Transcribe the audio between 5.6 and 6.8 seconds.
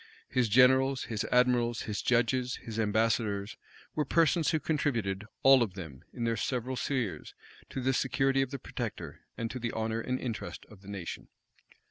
of them, in their several